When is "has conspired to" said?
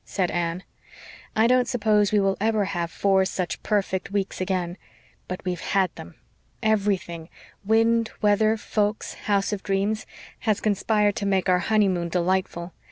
10.39-11.27